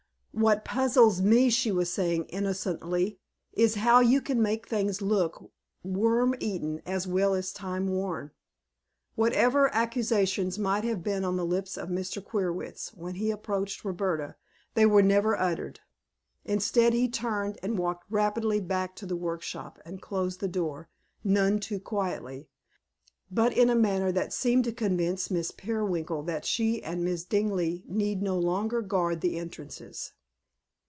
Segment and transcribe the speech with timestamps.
[0.33, 3.19] "What puzzles me," she was saying, innocently,
[3.51, 5.51] "is how you can make things look
[5.83, 8.31] worm eaten as well as time worn."
[9.15, 12.23] Whatever accusations might have been on the lips of Mr.
[12.23, 14.37] Queerwitz when he approached Roberta,
[14.73, 15.81] they were never uttered.
[16.45, 20.89] Instead he turned and walked rapidly back to his workshop and closed the door,
[21.25, 22.47] none too quietly,
[23.29, 27.83] but in a manner that seemed to convince Miss Peerwinkle that she and Miss Dingley
[27.85, 30.13] need no longer guard the entrances.